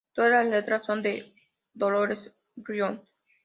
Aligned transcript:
Todas 0.15 0.31
las 0.31 0.47
letras 0.47 0.83
son 0.83 1.03
de 1.03 1.23
Dolores 1.75 2.33
O'Riordan. 2.57 3.03